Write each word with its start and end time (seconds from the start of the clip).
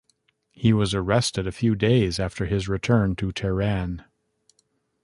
He 0.51 0.73
was 0.73 0.95
arrested 0.95 1.45
a 1.45 1.51
few 1.51 1.75
days 1.75 2.19
after 2.19 2.47
his 2.47 2.67
return 2.67 3.15
to 3.17 3.31
Tehran. 3.31 4.03